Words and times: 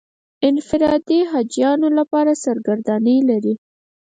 انفرادي 0.49 1.19
حاجیانو 1.31 1.87
لپاره 1.97 2.31
سرګردانۍ 2.43 3.17
لري. 3.29 3.53